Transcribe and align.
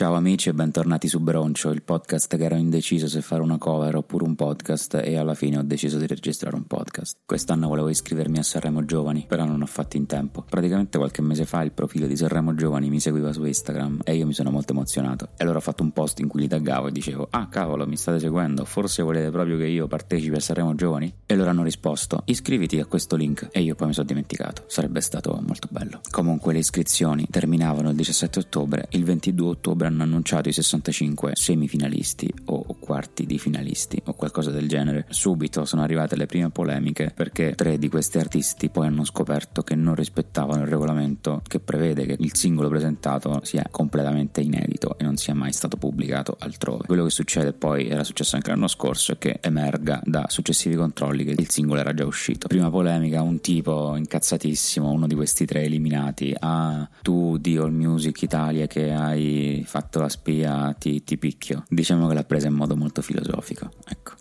Ciao 0.00 0.14
amici 0.14 0.48
e 0.48 0.54
bentornati 0.54 1.08
su 1.08 1.20
Broncio, 1.20 1.68
il 1.68 1.82
podcast 1.82 2.34
che 2.34 2.44
ero 2.44 2.54
indeciso 2.54 3.06
se 3.06 3.20
fare 3.20 3.42
una 3.42 3.58
cover 3.58 3.96
oppure 3.96 4.24
un 4.24 4.34
podcast 4.34 4.94
e 4.94 5.18
alla 5.18 5.34
fine 5.34 5.58
ho 5.58 5.62
deciso 5.62 5.98
di 5.98 6.06
registrare 6.06 6.56
un 6.56 6.64
podcast. 6.64 7.18
Quest'anno 7.26 7.68
volevo 7.68 7.90
iscrivermi 7.90 8.38
a 8.38 8.42
Sanremo 8.42 8.86
Giovani, 8.86 9.26
però 9.28 9.44
non 9.44 9.60
ho 9.60 9.66
fatto 9.66 9.98
in 9.98 10.06
tempo. 10.06 10.42
Praticamente 10.48 10.96
qualche 10.96 11.20
mese 11.20 11.44
fa 11.44 11.60
il 11.60 11.72
profilo 11.72 12.06
di 12.06 12.16
Sanremo 12.16 12.54
Giovani 12.54 12.88
mi 12.88 12.98
seguiva 12.98 13.30
su 13.34 13.44
Instagram 13.44 14.00
e 14.04 14.14
io 14.14 14.24
mi 14.24 14.32
sono 14.32 14.50
molto 14.50 14.72
emozionato. 14.72 15.32
E 15.36 15.42
allora 15.42 15.58
ho 15.58 15.60
fatto 15.60 15.82
un 15.82 15.90
post 15.90 16.20
in 16.20 16.28
cui 16.28 16.40
li 16.40 16.48
taggavo 16.48 16.88
e 16.88 16.92
dicevo 16.92 17.28
"Ah, 17.28 17.48
cavolo, 17.48 17.86
mi 17.86 17.98
state 17.98 18.20
seguendo, 18.20 18.64
forse 18.64 19.02
volete 19.02 19.28
proprio 19.28 19.58
che 19.58 19.66
io 19.66 19.86
partecipi 19.86 20.36
a 20.36 20.40
Sanremo 20.40 20.74
Giovani?" 20.74 21.12
E 21.26 21.36
loro 21.36 21.50
hanno 21.50 21.62
risposto 21.62 22.22
"Iscriviti 22.24 22.80
a 22.80 22.86
questo 22.86 23.16
link" 23.16 23.48
e 23.52 23.60
io 23.60 23.74
poi 23.74 23.88
mi 23.88 23.92
sono 23.92 24.06
dimenticato. 24.06 24.64
Sarebbe 24.66 25.02
stato 25.02 25.38
molto 25.46 25.68
bello. 25.70 26.00
Comunque 26.10 26.54
le 26.54 26.60
iscrizioni 26.60 27.26
terminavano 27.30 27.90
il 27.90 27.96
17 27.96 28.38
ottobre, 28.38 28.86
il 28.92 29.04
22 29.04 29.46
ottobre 29.46 29.88
hanno 29.90 30.04
annunciato 30.04 30.48
i 30.48 30.52
65 30.52 31.32
semifinalisti 31.34 32.32
o 32.46 32.64
quarti 32.90 33.24
di 33.24 33.38
finalisti 33.38 34.02
o 34.06 34.14
qualcosa 34.14 34.50
del 34.50 34.66
genere. 34.66 35.06
Subito 35.10 35.64
sono 35.64 35.82
arrivate 35.82 36.16
le 36.16 36.26
prime 36.26 36.50
polemiche 36.50 37.12
perché 37.14 37.54
tre 37.54 37.78
di 37.78 37.88
questi 37.88 38.18
artisti 38.18 38.68
poi 38.68 38.88
hanno 38.88 39.04
scoperto 39.04 39.62
che 39.62 39.76
non 39.76 39.94
rispettavano 39.94 40.62
il 40.62 40.68
regolamento 40.68 41.40
che 41.46 41.60
prevede 41.60 42.04
che 42.04 42.16
il 42.18 42.34
singolo 42.34 42.68
presentato 42.68 43.42
sia 43.44 43.64
completamente 43.70 44.40
inedito 44.40 44.98
e 44.98 45.04
non 45.04 45.16
sia 45.16 45.36
mai 45.36 45.52
stato 45.52 45.76
pubblicato 45.76 46.36
altrove. 46.40 46.86
Quello 46.86 47.04
che 47.04 47.10
succede 47.10 47.52
poi, 47.52 47.86
era 47.86 48.02
successo 48.02 48.34
anche 48.34 48.50
l'anno 48.50 48.66
scorso, 48.66 49.12
è 49.12 49.18
che 49.18 49.38
emerga 49.40 50.00
da 50.04 50.26
successivi 50.28 50.74
controlli 50.74 51.22
che 51.22 51.34
il 51.38 51.48
singolo 51.48 51.78
era 51.78 51.94
già 51.94 52.04
uscito. 52.04 52.48
Prima 52.48 52.70
polemica, 52.70 53.22
un 53.22 53.40
tipo 53.40 53.94
incazzatissimo, 53.94 54.90
uno 54.90 55.06
di 55.06 55.14
questi 55.14 55.46
tre 55.46 55.62
eliminati, 55.62 56.34
ah 56.36 56.88
tu 57.02 57.38
di 57.38 57.56
All 57.56 57.72
Music 57.72 58.20
Italia 58.22 58.66
che 58.66 58.90
hai 58.90 59.62
fatto 59.64 60.00
la 60.00 60.08
spia 60.08 60.74
ti, 60.76 61.04
ti 61.04 61.16
picchio. 61.18 61.62
Diciamo 61.68 62.08
che 62.08 62.14
l'ha 62.14 62.24
presa 62.24 62.48
in 62.48 62.54
modo 62.54 62.78
molto 62.80 63.02
filosofico. 63.02 63.70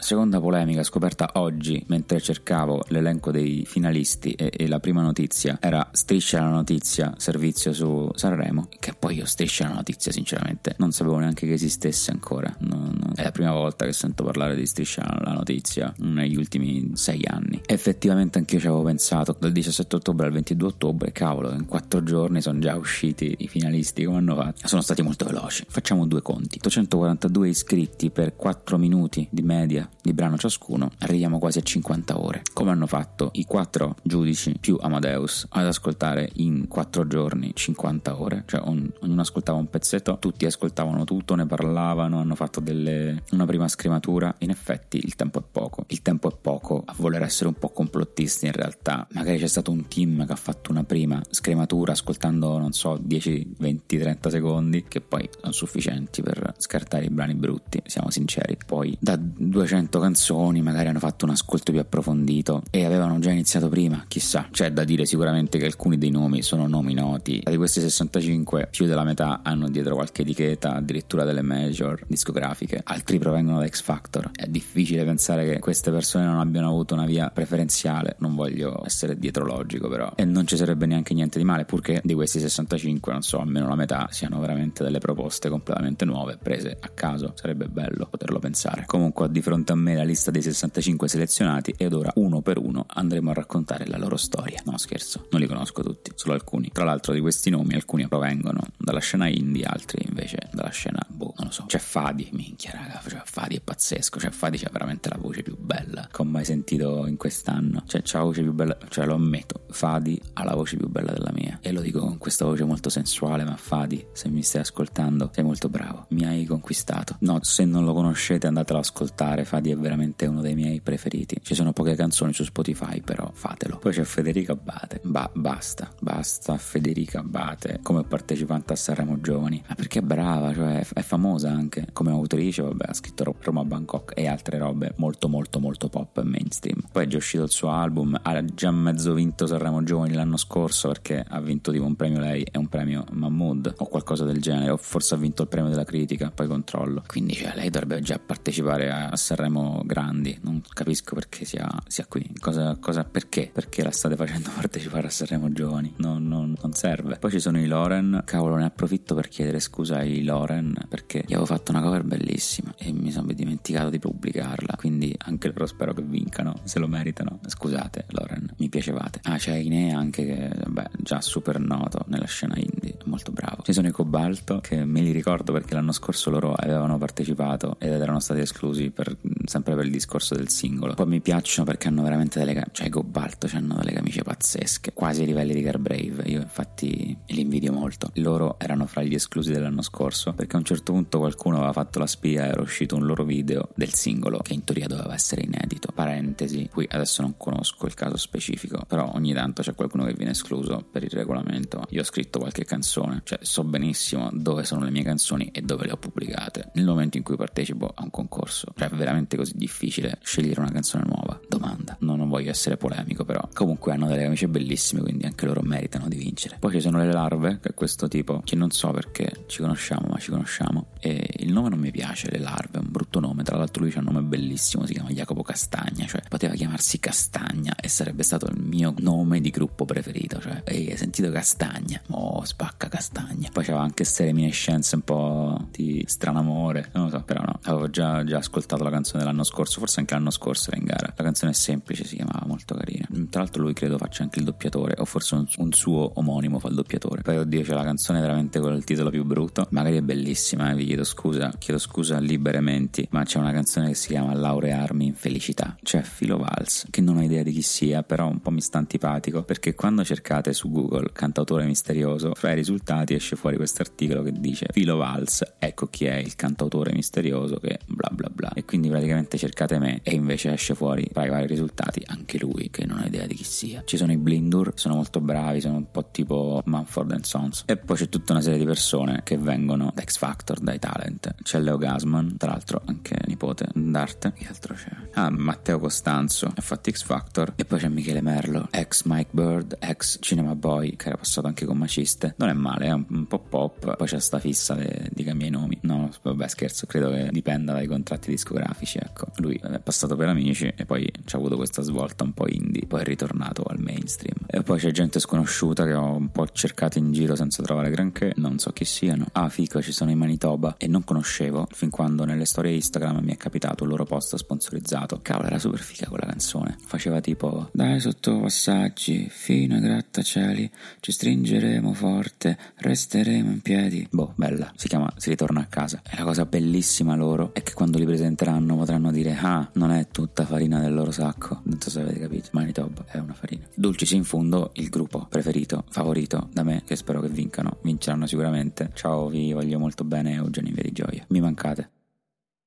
Seconda 0.10 0.40
polemica 0.40 0.82
scoperta 0.82 1.30
oggi 1.34 1.84
mentre 1.86 2.20
cercavo 2.20 2.84
l'elenco 2.88 3.30
dei 3.30 3.64
finalisti 3.64 4.32
e, 4.32 4.52
e 4.58 4.68
la 4.68 4.80
prima 4.80 5.04
notizia 5.04 5.60
era 5.62 5.88
Striscia 5.92 6.40
la 6.40 6.50
notizia, 6.50 7.14
servizio 7.18 7.74
su 7.74 8.10
Sanremo, 8.16 8.70
che 8.80 8.96
poi 8.98 9.18
io 9.18 9.26
Striscia 9.26 9.68
la 9.68 9.76
notizia 9.76 10.12
sinceramente 10.12 10.74
non 10.80 10.92
sapevo 10.92 11.20
neanche 11.20 11.46
che 11.46 11.54
esistesse 11.54 12.10
ancora. 12.10 12.52
Non, 12.62 12.92
non, 13.00 13.12
è 13.14 13.22
la 13.22 13.30
prima 13.30 13.52
volta 13.52 13.86
che 13.86 13.94
sento 13.94 14.24
parlare 14.24 14.56
di 14.56 14.66
Striscia 14.66 15.04
la 15.22 15.34
notizia 15.34 15.94
negli 15.98 16.38
ultimi 16.38 16.90
sei 16.96 17.22
anni. 17.28 17.62
Effettivamente 17.68 18.40
anch'io 18.40 18.60
ci 18.60 18.66
avevo 18.66 18.82
pensato, 18.82 19.38
dal 19.40 19.52
17 19.52 19.96
ottobre 19.96 20.26
al 20.26 20.34
22 20.34 20.68
ottobre, 20.70 21.12
cavolo, 21.12 21.52
in 21.52 21.68
quattro 21.68 22.02
giorni 22.02 22.42
sono 22.42 22.58
già 22.58 22.76
usciti 22.76 23.36
i 23.38 23.48
finalisti, 23.48 24.06
come 24.06 24.18
hanno 24.18 24.34
fatto? 24.34 24.68
Sono 24.68 24.82
stati 24.82 25.04
molto 25.04 25.26
veloci. 25.26 25.66
Facciamo 25.68 26.08
due 26.08 26.24
conti. 26.24 26.58
842 26.58 27.48
iscritti 27.48 28.10
per 28.10 28.36
4 28.36 28.80
minuti 28.80 29.28
di 29.30 29.44
media 29.44 29.88
di 30.02 30.14
brano 30.14 30.38
ciascuno, 30.38 30.92
arriviamo 31.00 31.40
quasi 31.40 31.60
a 31.60 31.62
50 31.62 32.20
ore. 32.20 32.42
Come 32.54 32.72
hanno 32.72 32.88
fatto 32.88 33.30
i 33.34 33.46
quattro 33.46 33.96
giudici 34.04 34.58
più 34.60 34.78
Amadeus 34.80 35.46
ad 35.50 35.66
ascoltare 35.66 36.30
in 36.36 36.68
4 36.68 37.08
giorni 37.08 37.52
50 37.54 38.20
ore? 38.20 38.44
Cioè 38.46 38.62
on, 38.64 38.92
ognuno 39.02 39.22
ascoltava 39.22 39.58
un 39.58 39.70
pezzetto, 39.70 40.18
tutti 40.20 40.46
ascoltavano 40.46 41.04
tutto, 41.04 41.36
ne 41.36 41.46
parlavano, 41.46 42.20
hanno 42.20 42.36
fatto 42.36 42.60
delle, 42.60 43.24
una 43.32 43.46
prima 43.46 43.68
scrimatura. 43.68 44.34
In 44.40 44.50
effetti 44.50 44.98
il 45.04 45.16
tempo 45.16 45.40
è 45.40 45.44
poco. 45.50 45.86
Il 45.88 46.02
tempo 46.02 46.32
è 46.32 46.36
poco 46.40 46.84
a 46.86 46.94
voler 46.98 47.24
essere 47.24 47.50
un 47.50 47.56
po' 47.56 47.70
complottisti 47.70 48.46
in 48.46 48.54
realtà. 48.54 49.08
Magari 49.12 49.38
c'è 49.38 49.48
stato 49.48 49.72
un 49.72 49.88
team 49.88 50.26
che 50.26 50.32
ha 50.32 50.38
fatto 50.38 50.72
una 50.72 50.84
prima 50.84 51.22
scrematura 51.30 51.92
ascoltando, 51.92 52.58
non 52.58 52.72
so, 52.72 52.98
10, 53.02 53.56
20, 53.58 53.98
30 53.98 54.30
secondi, 54.30 54.86
che 54.88 55.02
poi 55.02 55.30
sono 55.40 55.52
sufficienti 55.52 56.22
per 56.22 56.54
scartare 56.58 57.06
i 57.06 57.10
brani 57.10 57.36
brutti, 57.36 57.82
siamo 57.86 58.10
sinceri. 58.10 58.58
Poi 58.66 58.96
da 59.00 59.18
200 59.18 59.89
canzoni 59.98 60.62
magari 60.62 60.90
hanno 60.90 61.00
fatto 61.00 61.26
un 61.26 61.32
ascolto 61.32 61.72
più 61.72 61.80
approfondito 61.80 62.62
e 62.70 62.86
avevano 62.86 63.18
già 63.18 63.32
iniziato 63.32 63.70
prima, 63.70 64.04
chissà. 64.08 64.48
C'è 64.52 64.72
da 64.72 64.84
dire 64.84 65.06
sicuramente 65.06 65.58
che 65.58 65.66
alcuni 65.66 65.98
dei 65.98 66.12
nomi 66.12 66.44
sono 66.44 66.68
nomi 66.68 66.94
noti. 66.94 67.42
Di 67.44 67.58
questi 67.58 67.80
65 67.80 68.68
più 68.70 68.86
della 68.86 69.04
metà 69.04 69.40
hanno 69.42 69.70
dietro 69.70 69.96
qualche 69.96 70.22
etichetta, 70.22 70.76
addirittura 70.76 71.24
delle 71.24 71.42
major 71.42 72.04
discografiche, 72.06 72.82
altri 72.84 73.18
provengono 73.18 73.60
da 73.60 73.68
X 73.68 73.82
Factor. 73.82 74.32
È 74.34 74.46
difficile 74.46 75.04
pensare 75.06 75.46
che 75.46 75.60
queste 75.60 75.90
persone 75.90 76.26
non 76.26 76.40
abbiano 76.40 76.68
avuto 76.68 76.94
una 76.94 77.06
via 77.06 77.30
preferenziale, 77.30 78.16
non 78.20 78.36
voglio 78.36 78.84
essere 78.86 79.18
dietrologico 79.18 79.88
però. 79.88 80.12
E 80.16 80.26
non 80.26 80.46
ci 80.46 80.58
sarebbe 80.58 80.86
neanche 80.86 81.14
niente 81.14 81.40
di 81.40 81.46
male, 81.46 81.66
purché 81.66 82.02
di 82.04 82.14
questi 82.14 82.40
65, 82.40 83.12
non 83.12 83.22
so, 83.22 83.40
almeno 83.40 83.68
la 83.68 83.76
metà 83.76 84.08
siano 84.12 84.40
veramente 84.40 84.84
delle 84.84 85.00
proposte 85.00 85.50
completamente 85.50 86.06
nuove, 86.06 86.38
prese 86.42 86.78
a 86.80 86.90
caso. 86.90 87.34
Sarebbe 87.36 87.68
bello 87.68 88.08
poterlo 88.10 88.40
pensare. 88.40 88.84
Comunque 88.86 89.30
di 89.32 89.42
fronte 89.42 89.72
a 89.72 89.76
me 89.80 89.96
la 89.96 90.04
lista 90.04 90.32
dei 90.32 90.42
65 90.42 91.08
selezionati 91.08 91.74
ed 91.78 91.94
ora 91.94 92.12
uno 92.16 92.42
per 92.42 92.58
uno 92.58 92.86
andremo 92.88 93.32
a 93.32 93.34
raccontare 93.34 93.88
la 93.88 93.98
loro 93.98 94.18
storia. 94.18 94.62
No 94.66 94.78
scherzo, 94.78 95.28
non 95.32 95.42
li 95.42 95.48
conosco 95.48 95.82
tutti, 95.82 96.12
solo 96.16 96.34
alcuni. 96.34 96.70
Tra 96.72 96.84
l'altro 96.84 97.14
di 97.14 97.20
questi 97.20 97.50
nomi 97.50 97.74
alcuni 97.74 98.08
provengono 98.08 98.62
dalla 98.78 99.00
scena 99.00 99.28
indie, 99.28 99.66
altri 99.66 100.06
invece 100.08 100.50
dalla 100.52 100.70
scena, 100.70 101.04
boh, 101.08 101.34
non 101.38 101.48
lo 101.48 101.52
so. 101.52 101.59
C'è 101.70 101.78
Fadi, 101.78 102.28
minchia 102.32 102.72
raga, 102.72 103.00
cioè, 103.08 103.22
Fadi 103.24 103.58
è 103.58 103.62
pazzesco, 103.62 104.20
cioè 104.20 104.32
Fadi 104.32 104.58
c'ha 104.58 104.72
veramente 104.72 105.08
la 105.08 105.18
voce 105.20 105.44
più 105.44 105.56
bella 105.56 106.08
che 106.12 106.20
ho 106.20 106.26
mai 106.26 106.44
sentito 106.44 107.06
in 107.06 107.16
quest'anno. 107.16 107.84
Cioè 107.86 108.02
c'ha 108.04 108.18
la 108.18 108.24
voce 108.24 108.42
più 108.42 108.54
bella, 108.54 108.76
cioè 108.90 109.06
lo 109.06 109.14
ammetto, 109.14 109.66
Fadi 109.70 110.20
ha 110.34 110.44
la 110.46 110.56
voce 110.56 110.78
più 110.78 110.90
bella 110.90 111.12
della 111.12 111.30
mia. 111.32 111.60
E 111.62 111.72
lo 111.72 111.82
dico 111.82 112.00
con 112.00 112.18
questa 112.18 112.46
voce 112.46 112.64
molto 112.64 112.90
sensuale, 112.90 113.44
ma 113.44 113.56
Fadi, 113.56 114.04
se 114.14 114.30
mi 114.30 114.42
stai 114.42 114.62
ascoltando, 114.62 115.30
sei 115.32 115.44
molto 115.44 115.70
bravo, 115.70 116.08
mi 116.10 116.26
hai 116.26 116.44
conquistato. 116.46 117.18
No, 117.20 117.38
se 117.44 117.66
non 117.66 117.86
lo 117.86 117.94
conoscete 117.94 118.48
andatelo 118.48 118.80
ad 118.80 118.86
ascoltare, 118.86 119.46
Fadi 119.46 119.70
è 119.70 119.78
veramente 119.78 120.26
uno 120.26 120.42
dei 120.42 120.56
miei 120.56 120.82
preferiti. 120.82 121.38
Ci 121.40 121.54
sono 121.54 121.72
poche 121.72 121.94
canzoni 121.94 122.34
su 122.34 122.44
Spotify, 122.46 123.00
però 123.02 123.30
fatelo. 123.32 123.78
Poi 123.78 123.92
c'è 123.92 124.06
Federica 124.06 124.54
Abate. 124.54 125.02
Ba- 125.04 125.30
basta, 125.36 125.88
basta 126.02 126.58
Federica 126.58 127.20
Abate 127.20 127.80
come 127.84 128.04
partecipante 128.06 128.74
a 128.74 128.76
Sanremo 128.76 129.22
Giovani. 129.22 129.64
Ma 129.68 129.76
perché 129.76 130.00
è 130.00 130.02
brava, 130.02 130.52
cioè 130.52 130.84
è 130.96 131.02
famosa 131.04 131.58
anche 131.60 131.88
come 131.94 132.12
autrice, 132.12 132.62
vabbè, 132.62 132.86
ha 132.88 132.94
scritto 132.94 133.36
Roma 133.42 133.64
Bangkok 133.64 134.14
e 134.16 134.28
altre 134.28 134.58
robe 134.58 134.94
molto 134.98 135.28
molto 135.28 135.60
molto 135.60 135.90
pop 135.90 136.18
e 136.18 136.24
mainstream. 136.24 136.82
Poi 136.92 137.04
è 137.04 137.08
già 137.08 137.18
uscito 137.18 137.44
il 137.44 137.50
suo 137.50 137.70
album, 137.70 138.20
ha 138.22 138.46
già 138.46 138.72
mezzo 138.72 139.14
vinto 139.14 139.46
Sanremo 139.46 139.84
Giovani 139.84 140.14
l'anno 140.14 140.38
scorso 140.38 140.88
perché 140.88 141.24
ha 141.28 141.40
vinto 141.40 141.72
tipo 141.72 141.86
un 141.86 141.96
premio 141.96 142.20
lei 142.20 142.44
e 142.44 142.58
un 142.58 142.68
premio 142.68 143.06
Mahmood 143.12 143.76
o 143.78 143.86
qualcosa 143.86 144.26
del 144.26 144.42
genere, 144.42 144.72
o 144.72 144.78
forse 144.78 145.16
ha 145.16 145.18
vinto 145.18 145.44
il 145.44 145.48
premio 145.48 145.70
della 145.70 145.84
critica, 145.84 146.32
poi 146.32 146.48
controllo. 146.48 147.04
Quindi 147.08 147.34
cioè, 147.34 147.54
lei 147.56 147.70
dovrebbe 147.70 148.02
già 148.02 148.20
partecipare 148.20 148.92
a 148.92 149.16
Sanremo 149.16 149.84
Grandi, 149.86 150.38
non 150.42 150.62
capisco 150.74 151.16
perché 151.16 151.46
sia, 151.46 151.68
sia 151.88 152.06
qui, 152.08 152.28
cosa, 152.40 152.78
cosa, 152.80 153.04
perché? 153.04 153.50
Perché 153.52 153.84
la 153.84 153.92
state 153.92 154.16
facendo 154.16 154.50
partecipare 154.56 155.08
a 155.08 155.10
Sanremo 155.10 155.52
Giovani? 155.52 155.94
Non, 155.98 156.28
non, 156.28 156.56
non 156.62 156.74
serve. 156.74 157.18
Poi 157.18 157.32
ci 157.32 157.40
sono 157.40 157.60
i 157.60 157.66
Loren, 157.66 158.22
cavolo 158.26 158.56
ne 158.56 158.66
approfitto 158.66 159.16
per 159.16 159.28
chiedere 159.28 159.60
scusa 159.60 159.98
ai 159.98 160.24
Loren 160.24 160.78
perché 160.88 161.24
gli 161.26 161.34
avevo 161.34 161.46
fatto 161.50 161.72
una 161.72 161.82
cover 161.82 162.04
bellissima 162.04 162.76
e 162.78 162.92
mi 162.92 163.10
sono 163.10 163.34
dimenticato 163.34 163.90
di 163.90 163.98
pubblicarla, 163.98 164.76
quindi 164.78 165.16
anche 165.18 165.48
loro 165.48 165.66
spero 165.66 165.96
che 165.96 166.04
vincano, 166.04 166.60
se 166.64 166.78
lo 166.78 166.88
meritano. 166.88 167.40
Scusate 167.44 168.06
Loren, 168.10 168.54
mi 168.58 168.70
piacevate. 168.70 169.20
Ah, 169.24 169.38
c'è 169.38 169.56
Inea 169.56 169.98
anche 169.98 170.26
che, 170.26 170.52
vabbè, 170.54 170.92
già 171.00 171.22
super 171.22 171.60
noto 171.60 172.06
nella 172.06 172.28
scena 172.28 172.54
indie, 172.56 172.98
molto 173.06 173.32
bravo. 173.32 173.64
Ci 173.64 173.74
sono 173.74 173.88
i 173.88 173.92
Cobalto 173.92 174.60
che 174.60 174.86
me 174.86 175.02
li 175.02 175.12
ricordo 175.12 175.52
perché 175.52 175.74
l'anno 175.74 175.92
scorso 175.92 176.30
loro 176.30 176.54
avevano 176.54 177.00
partecipato 177.00 177.78
ed 177.80 177.94
erano 177.94 178.20
stati 178.20 178.42
esclusi 178.42 178.92
per, 178.92 179.18
sempre 179.46 179.76
per 179.76 179.86
il 179.86 179.92
discorso 179.92 180.36
del 180.36 180.50
singolo. 180.50 180.94
Poi 180.94 181.08
mi 181.08 181.22
piacciono 181.22 181.66
perché 181.66 181.88
hanno 181.88 182.04
veramente 182.04 182.40
delle 182.40 182.54
camicie, 182.54 182.72
cioè 182.74 182.88
i 182.88 182.90
Cobalto 182.90 183.48
hanno 183.54 183.76
delle 183.76 183.94
camicie 183.94 184.24
pazzesche, 184.24 184.94
quasi 184.94 185.22
ai 185.22 185.28
livelli 185.28 185.54
di 185.54 185.62
Garbrave. 185.62 186.24
Io 186.26 186.42
infatti 186.42 187.18
li 187.28 187.42
invidio 187.42 187.72
molto. 187.72 188.12
Loro 188.16 188.58
erano 188.60 188.86
fra 188.86 189.04
gli 189.04 189.14
esclusi 189.14 189.52
dell'anno 189.52 189.82
scorso 189.82 190.34
perché 190.34 190.56
a 190.56 190.60
un 190.60 190.66
certo 190.66 190.92
punto 190.92 191.20
qualcuno 191.20 191.58
aveva 191.58 191.74
fatto 191.74 192.00
la 192.00 192.08
spia 192.08 192.46
e 192.46 192.50
era 192.50 192.62
uscito 192.62 192.96
un 192.96 193.06
loro 193.06 193.24
video 193.24 193.70
del 193.76 193.94
singolo 193.94 194.40
che 194.40 194.54
in 194.54 194.64
teoria 194.64 194.88
doveva 194.88 195.14
essere 195.14 195.42
inedito. 195.42 195.92
Parentesi, 195.94 196.70
qui 196.72 196.88
adesso 196.90 197.22
non 197.22 197.36
conosco 197.38 197.86
il 197.86 197.94
caso 197.94 198.18
specifico, 198.18 198.84
però 198.88 199.12
ogni 199.14 199.34
tanto 199.34 199.62
c'è 199.62 199.76
qualcuno 199.76 200.06
che 200.06 200.14
viene 200.14 200.32
escluso 200.32 200.86
per 200.90 201.04
il 201.04 201.12
regolamento. 201.12 201.86
Io 201.90 202.02
ho 202.02 202.06
scritto 202.06 202.40
qualche 202.40 202.66
canzone, 202.66 203.22
cioè 203.24 203.40
so 203.42 203.64
benissimo 203.64 204.30
dove 204.32 204.64
sono 204.64 204.84
le 204.84 204.92
mie 204.92 205.04
canzoni 205.04 205.50
e 205.52 205.62
dove 205.62 205.86
le 205.86 205.92
ho 205.92 205.98
pubblicate. 205.98 206.72
Nel 206.74 206.86
momento 206.86 207.18
in 207.18 207.24
cui 207.24 207.36
partecipo 207.36 207.92
a 207.94 208.04
un 208.04 208.10
concorso, 208.10 208.72
cioè 208.76 208.90
è 208.90 208.92
veramente 209.30 209.38
così 209.38 209.54
difficile 209.56 210.18
scegliere 210.24 210.60
una 210.60 210.72
canzone 210.72 211.04
nuova? 211.06 211.40
Domanda. 211.48 211.96
No, 212.00 212.16
non 212.16 212.28
voglio 212.28 212.50
essere 212.50 212.78
polemico, 212.78 213.24
però 213.24 213.48
comunque 213.54 213.94
hanno 213.94 214.08
delle 214.08 214.24
camicie 214.24 214.48
bellissime, 214.48 215.02
quindi 215.02 215.26
anche 215.26 215.46
loro 215.46 215.62
meritano 215.62 216.08
di 216.08 216.18
vincere. 216.18 216.58
Poi 216.60 216.72
ci 216.72 216.82
sono 216.82 216.98
le 216.98 217.12
larve, 217.12 217.60
che 217.62 217.70
è 217.70 217.74
questo 217.74 218.08
tipo, 218.08 218.42
che 218.44 218.56
non 218.56 218.72
so 218.72 218.92
perché 218.92 219.44
ci 219.48 219.62
conosciamo, 219.62 220.08
ma 220.10 220.18
ci 220.18 220.32
conosciamo 220.32 220.88
e 221.00 221.30
il 221.38 221.52
nome 221.52 221.70
non 221.70 221.80
mi 221.80 221.92
piace, 221.92 222.30
le 222.32 222.40
larve, 222.40 222.80
è 222.80 222.82
un 222.82 222.92
brutto 222.92 223.20
nome, 223.20 223.44
tra 223.44 223.58
l'altro 223.58 223.84
lui 223.84 223.94
ha 223.94 224.00
un 224.00 224.06
nome 224.06 224.22
bellissimo, 224.22 224.86
si 224.86 224.94
chiama 224.94 225.10
Jacopo 225.10 225.44
Castagna, 225.44 226.06
cioè 226.06 226.22
poteva 226.28 226.54
chiamarsi 226.54 227.00
Castagna 227.00 227.76
e 227.76 227.88
sarebbe 227.88 228.24
stato 228.24 228.48
il 228.48 228.60
mio 228.60 228.94
nome 229.00 229.40
di 229.42 229.50
gruppo 229.50 229.86
preferito, 229.86 230.40
cioè 230.40 230.62
ehi, 230.66 230.92
hai 230.92 230.98
sentito 230.98 231.30
Castagna? 231.30 232.02
Oh, 232.10 232.44
spacca 232.44 232.88
Castagna. 232.88 233.50
Poi 233.52 233.64
c'aveva 233.64 233.84
anche 233.84 234.04
queste 234.04 234.26
reminiscenze 234.26 234.96
un 234.96 235.02
po' 235.02 235.68
di 235.72 236.04
stranamore, 236.08 236.90
non 236.94 237.06
lo 237.06 237.10
so, 237.10 237.22
però 237.24 237.42
no, 237.42 237.60
avevo 237.64 237.90
già, 237.90 238.24
già 238.24 238.38
ascoltato 238.38 238.84
la 238.84 238.90
canzone 238.90 239.19
dell'anno 239.20 239.44
scorso, 239.44 239.80
forse 239.80 240.00
anche 240.00 240.14
l'anno 240.14 240.32
scorso 240.32 240.72
era 240.72 240.80
in 240.80 240.86
gara. 240.86 241.14
La 241.16 241.24
canzone 241.24 241.52
è 241.52 241.56
semplice, 241.56 242.06
si 242.06 242.16
chiamava 242.16 242.46
molto 242.46 242.76
carina. 242.76 243.08
Tra 243.30 243.42
l'altro 243.42 243.62
lui 243.62 243.74
credo 243.74 243.98
faccia 243.98 244.24
anche 244.24 244.40
il 244.40 244.46
doppiatore, 244.46 244.96
o 244.98 245.06
forse 245.06 245.36
un, 245.36 245.46
un 245.58 245.72
suo 245.74 246.12
omonimo 246.16 246.60
fa 246.60 246.70
il 246.70 246.76
doppiatore. 246.76 247.22
Poi 247.22 247.38
oddio 247.38 247.62
c'è 247.62 247.74
la 247.74 247.84
canzone 247.84 248.20
veramente 248.20 248.60
con 248.60 248.74
il 248.74 248.84
titolo 248.84 249.10
più 249.10 249.24
brutto, 249.24 249.68
magari 249.72 249.98
è 249.98 250.02
bellissima, 250.02 250.72
eh, 250.72 250.76
vi 250.76 250.86
chiedo 250.86 251.04
scusa, 251.04 251.54
chiedo 251.58 251.80
scusa 251.80 252.20
liberamente, 252.20 253.08
ma 253.12 253.24
c'è 253.24 253.40
una 253.40 253.52
canzone 253.52 253.90
che 253.90 253.96
si 253.96 254.10
chiama 254.10 254.34
Laurearmi 254.34 255.06
in 255.06 255.14
felicità. 255.14 255.76
C'è 255.82 256.02
Filo 256.02 256.38
Vals, 256.38 256.88
che 256.90 257.02
non 257.02 257.18
ho 257.18 257.24
idea 257.24 257.44
di 257.44 257.52
chi 257.52 257.62
sia, 257.62 258.04
però 258.04 258.28
un 258.28 258.42
po' 258.42 258.52
mi 258.52 258.62
sta 258.62 258.78
antipatico, 258.78 259.44
perché 259.44 259.76
quando 259.76 260.04
cercate 260.04 260.54
su 260.54 260.70
Google 260.72 261.12
cantautore 261.14 261.66
misterioso, 261.66 262.34
fra 262.34 262.52
i 262.52 262.56
risultati 262.56 263.14
esce 263.14 263.36
fuori 263.36 263.58
questo 263.58 263.82
articolo 263.82 264.24
che 264.24 264.32
dice 264.32 264.68
Filo 264.72 264.98
Vals, 264.98 265.44
ecco 265.60 265.88
chi 265.88 266.06
è 266.06 266.16
il 266.16 266.36
cantautore 266.36 266.94
misterioso 266.94 267.58
che 267.58 267.80
bla 268.20 268.30
bla. 268.30 268.52
E 268.54 268.66
quindi 268.66 268.90
praticamente 268.90 269.38
cercate 269.38 269.80
me 269.80 270.02
e 270.04 270.14
invece 270.14 270.52
esce 270.52 270.76
fuori 270.76 271.08
tra 271.12 271.26
i 271.26 271.30
vari 271.30 271.48
risultati 271.48 272.04
anche 272.06 272.38
lui, 272.38 272.70
che 272.70 272.86
non 272.86 273.00
ho 273.00 273.06
idea 273.06 273.26
di 273.26 273.36
chi 273.36 273.44
sia. 273.44 273.84
Ci 273.86 273.96
sono 273.96 274.12
i 274.12 274.18
Blindur, 274.18 274.74
sono 274.76 274.96
molto 274.96 275.22
bravi, 275.22 275.62
sono 275.62 275.78
un 275.78 275.90
po' 275.90 276.10
tipo 276.12 276.62
Manford 276.66 277.22
Sons. 277.22 277.64
E 277.66 277.78
poi 277.78 277.96
c'è 277.96 278.10
tutta 278.10 278.34
una 278.34 278.42
serie 278.42 278.60
di 278.60 278.66
persone 278.66 279.22
che 279.24 279.38
vengono 279.38 279.92
da 279.94 280.04
X 280.04 280.18
Factor, 280.18 280.60
dai 280.60 280.80
talent. 280.80 281.36
C'è 281.42 281.60
Leo 281.60 281.78
Gasman, 281.78 282.38
tra 282.38 282.52
l'altro 282.52 282.82
anche 282.86 283.18
nipote 283.26 283.68
d'arte. 283.74 284.34
Che 284.34 284.48
altro 284.48 284.74
c'è? 284.74 284.92
Ah, 285.14 285.30
Matteo 285.30 285.80
Costanzo, 285.80 286.52
ha 286.54 286.62
fatto 286.62 286.92
X 286.92 287.04
Factor. 287.04 287.54
E 287.56 287.66
poi 287.66 287.80
c'è 287.80 287.88
Michele 287.88 288.22
Merlo, 288.22 288.68
ex 288.72 289.04
Mike 289.06 289.30
Bird, 289.32 289.78
ex 289.80 290.18
Cinema 290.22 290.56
Boy, 290.56 290.96
che 290.96 291.08
era 291.08 291.18
passato 291.18 291.48
anche 291.48 291.66
con 291.66 291.78
Maciste. 291.78 292.36
Non 292.38 292.50
è 292.50 292.54
male, 292.54 292.86
è 292.88 292.92
un, 292.92 293.26
po' 293.28 293.40
pop. 293.40 293.96
Poi 293.96 294.08
c'è 294.08 294.20
sta 294.20 294.40
fissa 294.40 294.76
di 294.76 295.24
cambiare 295.24 295.56
i 295.56 295.58
nomi. 295.58 295.78
No, 295.82 296.10
vabbè, 296.22 296.48
scherzo, 296.48 296.86
credo 296.86 297.12
che 297.12 297.30
dipenda 297.32 297.74
dai 297.74 297.88
contratti 298.10 298.32
discografici. 298.32 298.98
Ecco, 298.98 299.28
lui 299.38 299.56
è 299.56 299.80
passato 299.80 300.16
per 300.16 300.30
amici 300.30 300.74
e 300.76 300.86
poi 300.86 301.10
c'ha 301.26 301.38
avuto 301.38 301.56
questa 301.56 301.84
svolta 301.84 302.24
un 302.24 302.34
po' 302.34 302.48
indie. 302.48 302.88
Poi 302.88 303.02
è 303.02 303.04
ritornato 303.04 303.64
al 303.64 303.80
mainstream. 303.80 304.36
E 304.48 304.64
poi 304.64 304.80
c'è 304.80 304.92
gente 304.92 305.20
sconosciuta 305.20 305.86
che 305.86 305.94
ho 305.94 306.16
un 306.16 306.32
po' 306.32 306.48
cercato 306.48 306.98
in 306.98 307.12
giro 307.12 307.36
senza 307.36 307.62
trovare 307.62 307.92
granché. 307.92 308.34
Non 308.38 308.58
so 308.58 308.72
chi 308.72 308.86
siano. 308.86 309.28
Ah, 309.34 309.50
fico, 309.50 309.82
ci 309.82 309.92
sono 309.92 310.10
i 310.10 310.16
Manitoba 310.16 310.76
e 310.78 310.88
non 310.88 311.04
conoscevo 311.04 311.68
fin 311.72 311.90
quando 311.92 312.26
nelle 312.26 312.46
storie 312.46 312.74
Instagram 312.74 313.24
mi 313.24 313.34
è 313.34 313.38
capitato 313.38 313.84
il 313.84 313.92
loro 313.92 314.06
post 314.06 314.36
sponsorizzato. 314.36 315.20
Cavolo, 315.22 315.48
era 315.48 315.60
super 315.60 315.80
figa 315.80 316.08
quella 316.08 316.26
canzone. 316.26 316.78
Faceva 316.86 317.22
tipo: 317.22 317.70
Dai 317.74 318.00
sotto 318.00 318.40
passaggi, 318.40 319.28
fino 319.30 319.76
ai 319.76 319.82
grattacieli, 319.82 320.72
ci 321.00 321.12
stringeremo 321.12 321.94
forte, 321.94 322.58
resteremo 322.78 323.52
in 323.52 323.62
piedi. 323.62 324.08
Boh, 324.10 324.34
bella. 324.36 324.72
Si 324.76 324.88
chiama 324.88 325.12
Si 325.18 325.30
ritorna 325.30 325.62
a 325.62 325.66
casa. 325.66 326.02
E 326.10 326.18
la 326.18 326.24
cosa 326.24 326.46
bellissima 326.46 327.16
loro 327.16 327.54
è 327.54 327.62
che 327.62 327.74
quando 327.74 327.99
li 328.00 328.06
presenteranno 328.06 328.76
potranno 328.76 329.12
dire: 329.12 329.38
Ah, 329.40 329.70
non 329.74 329.92
è 329.92 330.08
tutta 330.12 330.46
farina 330.46 330.80
del 330.80 330.94
loro 330.94 331.12
sacco. 331.12 331.62
Non 331.64 331.80
so 331.80 331.90
se 331.90 332.02
avete 332.02 332.20
capito. 332.20 332.50
Manitoba 332.54 333.06
è 333.08 333.18
una 333.18 333.34
farina. 333.34 333.64
Dulcis 333.76 334.12
in 334.12 334.24
fondo, 334.24 334.72
il 334.74 334.90
gruppo 334.90 335.28
preferito, 335.30 335.84
favorito 335.90 336.50
da 336.52 336.64
me, 336.64 336.84
che 336.86 336.96
spero 336.96 337.22
che 337.22 337.30
vincano. 337.30 337.78
Vinceranno 337.84 338.26
sicuramente. 338.26 338.92
Ciao, 338.94 339.28
vi 339.28 339.54
voglio 339.54 339.78
molto 339.80 340.04
bene, 340.04 340.34
Eugenio 340.34 340.70
in 340.70 340.76
via 340.76 340.84
di 340.84 340.92
gioia. 340.92 341.26
Mi 341.30 341.42
mancate. 341.42 341.99